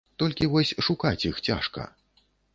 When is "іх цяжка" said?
1.31-1.87